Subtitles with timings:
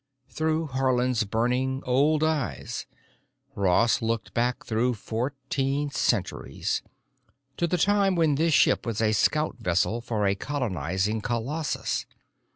[0.29, 2.87] Through Haarland's burning, old eyes,
[3.53, 6.81] Ross looked back through fourteen centuries,
[7.57, 12.07] to the time when this ship was a scout vessel for a colonizing colossus.